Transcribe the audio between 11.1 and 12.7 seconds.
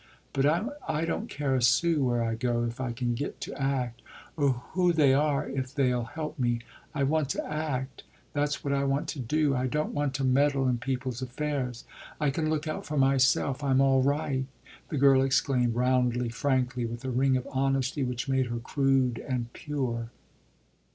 affairs. I can look